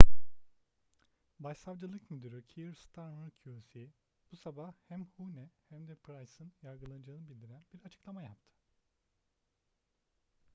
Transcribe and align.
başsavcılık 1.39 2.11
müdürü 2.11 2.47
keir 2.47 2.73
starmer 2.75 3.31
qc 3.31 3.89
bu 4.31 4.35
sabah 4.37 4.73
hem 4.87 5.05
huhne 5.05 5.49
hem 5.69 5.87
de 5.87 5.95
pryce'nin 5.95 6.53
yargılanacağını 6.61 7.29
bildiren 7.29 7.65
bir 7.73 7.85
açıklama 7.85 8.23
yaptı 8.23 8.51